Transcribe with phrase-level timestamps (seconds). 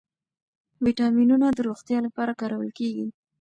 [0.85, 3.07] ویټامینونه د روغتیا لپاره کارول کېږي.